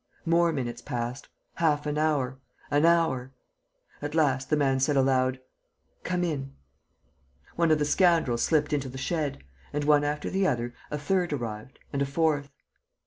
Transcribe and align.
More 0.25 0.51
minutes 0.51 0.81
passed, 0.81 1.29
half 1.57 1.85
an 1.85 1.95
hour, 1.99 2.39
an 2.71 2.87
hour.... 2.87 3.33
At 4.01 4.15
last, 4.15 4.49
the 4.49 4.57
man 4.57 4.79
said 4.79 4.97
aloud: 4.97 5.39
"Come 6.03 6.23
in." 6.23 6.55
One 7.55 7.69
of 7.69 7.77
the 7.77 7.85
scoundrels 7.85 8.41
slipped 8.41 8.73
into 8.73 8.89
the 8.89 8.97
shed; 8.97 9.43
and, 9.71 9.83
one 9.83 10.03
after 10.03 10.31
the 10.31 10.47
other, 10.47 10.73
a 10.89 10.97
third 10.97 11.31
arrived 11.31 11.77
and 11.93 12.01
a 12.01 12.07
fourth. 12.07 12.49